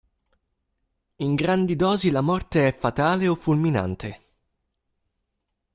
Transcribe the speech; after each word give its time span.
In 1.17 1.35
grandi 1.35 1.75
dosi 1.75 2.09
la 2.09 2.21
morte 2.21 2.67
è 2.67 2.75
fatale 2.75 3.27
o 3.27 3.35
fulminante. 3.35 4.29